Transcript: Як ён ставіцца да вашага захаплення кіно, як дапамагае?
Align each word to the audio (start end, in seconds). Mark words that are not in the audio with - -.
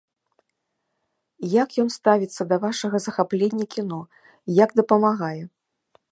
Як 1.61 1.69
ён 1.83 1.89
ставіцца 1.97 2.41
да 2.53 2.57
вашага 2.65 2.97
захаплення 3.07 3.65
кіно, 3.75 3.99
як 4.63 4.69
дапамагае? 4.81 5.37